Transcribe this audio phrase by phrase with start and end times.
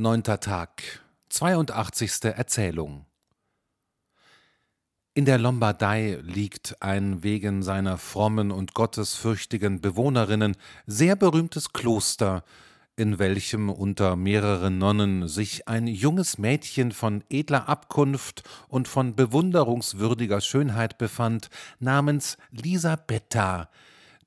[0.00, 2.26] Neunter Tag, 82.
[2.26, 3.04] Erzählung.
[5.12, 10.54] In der Lombardei liegt ein wegen seiner frommen und gottesfürchtigen Bewohnerinnen
[10.86, 12.44] sehr berühmtes Kloster,
[12.94, 20.40] in welchem unter mehreren Nonnen sich ein junges Mädchen von edler Abkunft und von bewunderungswürdiger
[20.40, 23.68] Schönheit befand, namens Lisabetta,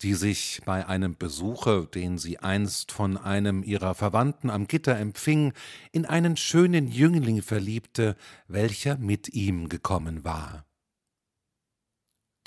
[0.01, 5.53] die sich bei einem Besuche, den sie einst von einem ihrer Verwandten am Gitter empfing,
[5.91, 8.15] in einen schönen Jüngling verliebte,
[8.47, 10.65] welcher mit ihm gekommen war.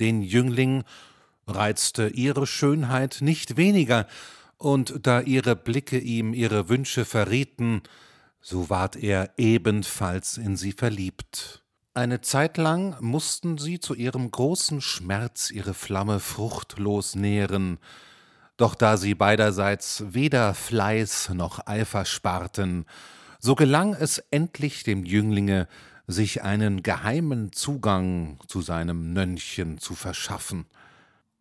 [0.00, 0.84] Den Jüngling
[1.46, 4.06] reizte ihre Schönheit nicht weniger,
[4.56, 7.82] und da ihre Blicke ihm ihre Wünsche verrieten,
[8.40, 11.63] so ward er ebenfalls in sie verliebt.
[11.96, 17.78] Eine Zeit lang mussten sie zu ihrem großen Schmerz ihre Flamme fruchtlos nähren,
[18.56, 22.84] doch da sie beiderseits weder Fleiß noch Eifer sparten,
[23.38, 25.68] so gelang es endlich dem Jünglinge,
[26.08, 30.66] sich einen geheimen Zugang zu seinem Nönnchen zu verschaffen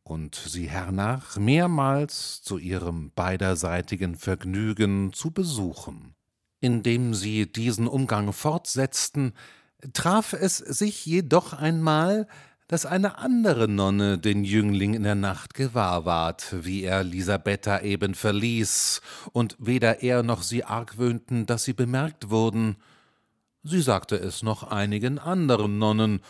[0.04, 6.14] und sie hernach mehrmals zu ihrem beiderseitigen Vergnügen zu besuchen.
[6.62, 9.34] Indem sie diesen Umgang fortsetzten,
[9.94, 12.28] traf es sich jedoch einmal,
[12.68, 18.16] dass eine andere Nonne den Jüngling in der Nacht gewahr ward, wie er Lisabetta eben
[18.16, 22.78] verließ, und weder er noch sie argwöhnten, dass sie bemerkt wurden.
[23.64, 26.22] Sie sagte es noch einigen anderen Nonnen,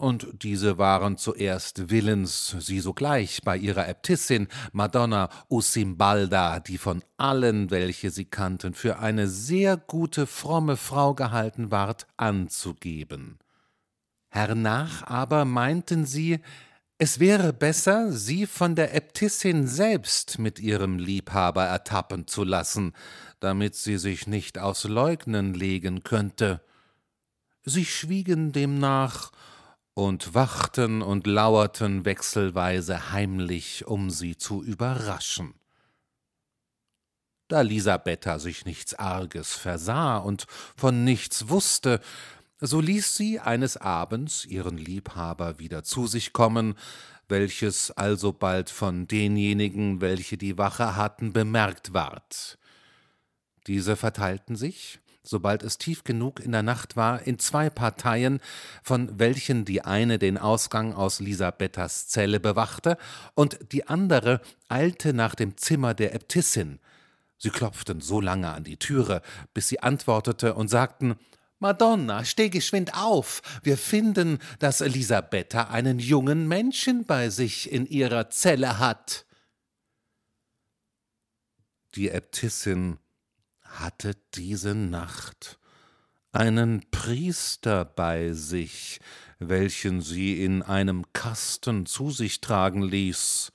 [0.00, 7.70] und diese waren zuerst willens, sie sogleich bei ihrer Äbtissin Madonna Usimbalda, die von allen,
[7.70, 13.38] welche sie kannten, für eine sehr gute, fromme Frau gehalten ward, anzugeben.
[14.30, 16.40] Hernach aber meinten sie,
[16.96, 22.94] es wäre besser, sie von der Äbtissin selbst mit ihrem Liebhaber ertappen zu lassen,
[23.38, 26.62] damit sie sich nicht aufs Leugnen legen könnte.
[27.64, 29.30] Sie schwiegen demnach
[29.94, 35.54] und wachten und lauerten wechselweise heimlich, um sie zu überraschen.
[37.48, 42.00] Da Lisabetta sich nichts Arges versah und von nichts wusste,
[42.60, 46.76] so ließ sie eines Abends ihren Liebhaber wieder zu sich kommen,
[47.28, 52.58] welches alsobald von denjenigen, welche die Wache hatten, bemerkt ward.
[53.66, 58.40] Diese verteilten sich, sobald es tief genug in der Nacht war, in zwei Parteien,
[58.82, 62.96] von welchen die eine den Ausgang aus Lisabettas Zelle bewachte
[63.34, 66.78] und die andere eilte nach dem Zimmer der Äbtissin.
[67.38, 69.22] Sie klopften so lange an die Türe,
[69.54, 71.16] bis sie antwortete und sagten
[71.58, 73.42] Madonna, steh geschwind auf.
[73.62, 79.26] Wir finden, dass Elisabetta einen jungen Menschen bei sich in ihrer Zelle hat.
[81.94, 82.98] Die Äbtissin
[83.70, 85.58] hatte diese Nacht
[86.32, 89.00] einen Priester bei sich,
[89.38, 93.52] welchen sie in einem Kasten zu sich tragen ließ.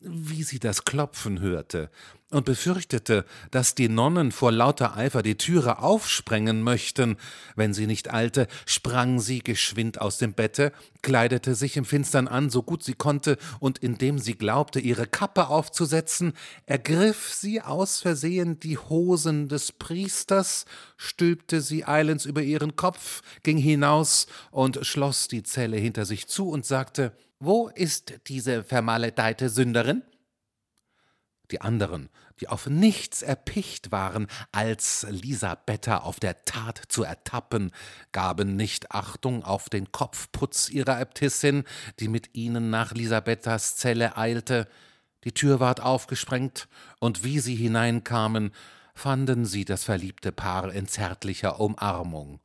[0.00, 1.90] Wie sie das Klopfen hörte,
[2.32, 7.16] und befürchtete, dass die Nonnen vor lauter Eifer die Türe aufsprengen möchten.
[7.56, 10.72] Wenn sie nicht eilte, sprang sie geschwind aus dem Bette,
[11.02, 15.48] kleidete sich im Finstern an, so gut sie konnte, und indem sie glaubte, ihre Kappe
[15.48, 16.32] aufzusetzen,
[16.66, 20.64] ergriff sie aus Versehen die Hosen des Priesters,
[20.96, 26.48] stülpte sie eilends über ihren Kopf, ging hinaus und schloss die Zelle hinter sich zu
[26.48, 30.02] und sagte, Wo ist diese vermaledeite Sünderin?
[31.50, 32.08] Die anderen,
[32.40, 37.72] die auf nichts erpicht waren, als Lisabetta auf der Tat zu ertappen,
[38.12, 41.64] gaben nicht Achtung auf den Kopfputz ihrer Äbtissin,
[42.00, 44.66] die mit ihnen nach Lisabettas Zelle eilte.
[45.24, 46.68] Die Tür ward aufgesprengt,
[47.00, 48.52] und wie sie hineinkamen,
[48.94, 52.40] fanden sie das verliebte Paar in zärtlicher Umarmung.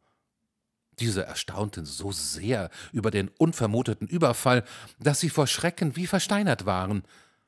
[0.99, 4.63] Diese erstaunten so sehr über den unvermuteten Überfall,
[4.99, 7.03] dass sie vor Schrecken wie versteinert waren.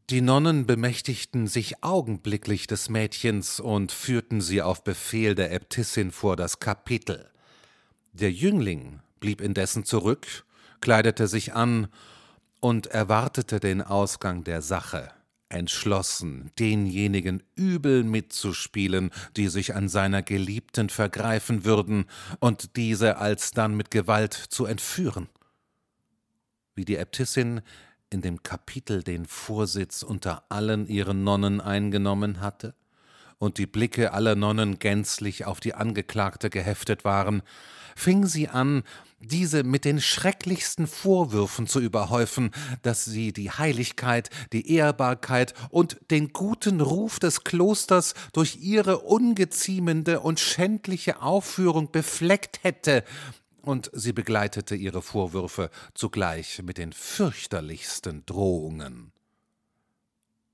[0.09, 6.35] Die Nonnen bemächtigten sich augenblicklich des Mädchens und führten sie auf Befehl der Äbtissin vor
[6.35, 7.29] das Kapitel.
[8.13, 10.25] Der Jüngling blieb indessen zurück,
[10.81, 11.89] kleidete sich an
[12.59, 15.11] und erwartete den Ausgang der Sache,
[15.47, 22.05] entschlossen, denjenigen übel mitzuspielen, die sich an seiner Geliebten vergreifen würden,
[22.39, 25.29] und diese alsdann mit Gewalt zu entführen.
[26.73, 27.61] Wie die Äbtissin
[28.09, 32.73] in dem Kapitel den Vorsitz unter allen ihren Nonnen eingenommen hatte
[33.39, 37.41] und die Blicke aller Nonnen gänzlich auf die Angeklagte geheftet waren,
[37.95, 38.83] fing sie an,
[39.19, 42.51] diese mit den schrecklichsten Vorwürfen zu überhäufen,
[42.81, 50.21] dass sie die Heiligkeit, die Ehrbarkeit und den guten Ruf des Klosters durch ihre ungeziemende
[50.21, 53.03] und schändliche Aufführung befleckt hätte,
[53.69, 59.11] und sie begleitete ihre Vorwürfe zugleich mit den fürchterlichsten Drohungen.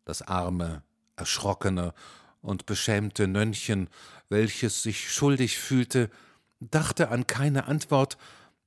[0.04, 0.84] Das arme,
[1.16, 1.94] erschrockene
[2.42, 3.90] und beschämte Nönnchen,
[4.28, 6.10] welches sich schuldig fühlte,
[6.60, 8.18] dachte an keine Antwort,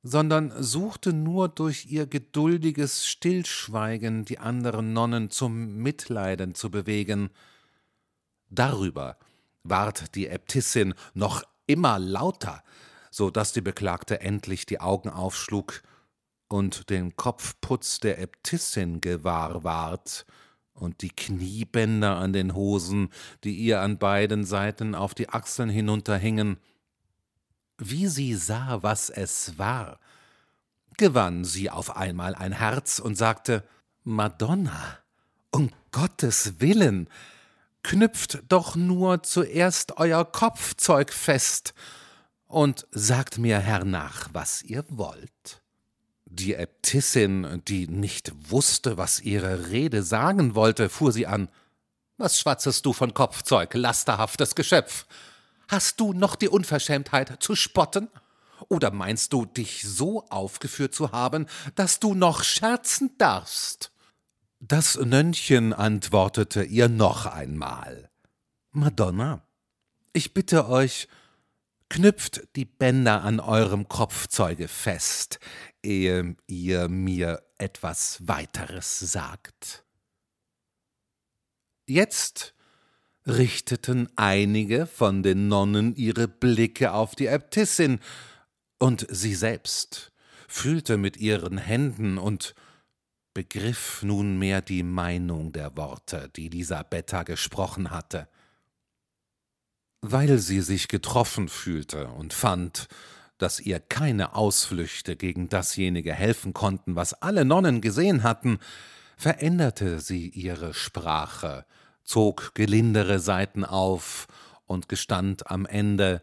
[0.03, 7.29] sondern suchte nur durch ihr geduldiges Stillschweigen die anderen Nonnen zum Mitleiden zu bewegen.
[8.49, 9.19] Darüber
[9.63, 12.63] ward die Äbtissin noch immer lauter,
[13.11, 15.83] so dass die Beklagte endlich die Augen aufschlug
[16.49, 20.27] und den Kopfputz der Äbtissin gewahr ward
[20.73, 23.11] und die Kniebänder an den Hosen,
[23.45, 26.59] die ihr an beiden Seiten auf die Achseln hinunterhingen.
[27.79, 30.01] Wie sie sah, was es war,
[30.97, 33.65] gewann sie auf einmal ein Herz und sagte
[34.05, 34.99] Madonna,
[35.51, 37.09] um Gottes willen,
[37.83, 41.75] knüpft doch nur zuerst euer Kopfzeug fest
[42.49, 45.63] und sagt mir hernach, was ihr wollt.
[46.25, 51.49] Die Äbtissin, die nicht wusste, was ihre Rede sagen wollte, fuhr sie an.
[52.17, 55.07] Was schwatzest du von Kopfzeug, lasterhaftes Geschöpf?
[55.69, 58.09] Hast du noch die Unverschämtheit zu spotten?
[58.69, 61.47] Oder meinst du, dich so aufgeführt zu haben,
[61.77, 63.93] dass du noch scherzen darfst?
[64.61, 68.11] Das Nönnchen antwortete ihr noch einmal.
[68.73, 69.43] Madonna,
[70.13, 71.09] ich bitte euch,
[71.89, 75.39] knüpft die Bänder an eurem Kopfzeuge fest,
[75.83, 79.85] ehe ihr mir etwas weiteres sagt.
[81.87, 82.55] Jetzt
[83.27, 88.01] richteten einige von den Nonnen ihre Blicke auf die Äbtissin,
[88.81, 90.13] und sie selbst
[90.47, 92.55] fühlte mit ihren Händen und
[93.35, 98.29] begriff nunmehr die Meinung der Worte, die Elisabetta gesprochen hatte
[100.01, 102.89] weil sie sich getroffen fühlte und fand,
[103.39, 108.59] dass ihr keine Ausflüchte gegen dasjenige helfen konnten, was alle Nonnen gesehen hatten,
[109.17, 111.65] veränderte sie ihre Sprache,
[112.05, 114.27] zog gelindere Seiten auf
[114.67, 116.23] und gestand am Ende,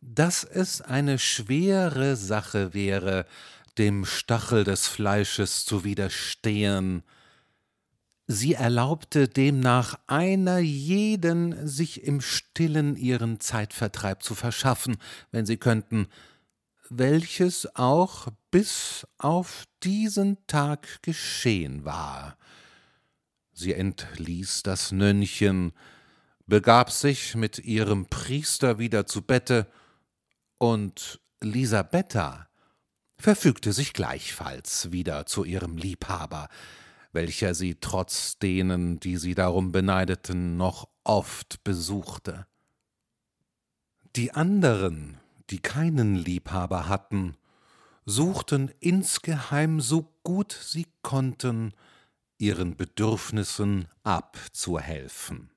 [0.00, 3.26] dass es eine schwere Sache wäre,
[3.78, 7.02] dem Stachel des Fleisches zu widerstehen,
[8.34, 14.96] Sie erlaubte demnach einer jeden, sich im stillen ihren Zeitvertreib zu verschaffen,
[15.32, 16.06] wenn sie könnten,
[16.88, 22.38] welches auch bis auf diesen Tag geschehen war.
[23.52, 25.72] Sie entließ das Nönnchen,
[26.46, 29.70] begab sich mit ihrem Priester wieder zu Bette,
[30.56, 32.48] und Lisabetta
[33.18, 36.48] verfügte sich gleichfalls wieder zu ihrem Liebhaber,
[37.12, 42.46] welcher sie trotz denen, die sie darum beneideten, noch oft besuchte.
[44.16, 45.18] Die anderen,
[45.50, 47.36] die keinen Liebhaber hatten,
[48.04, 51.72] suchten insgeheim so gut sie konnten,
[52.38, 55.51] ihren Bedürfnissen abzuhelfen.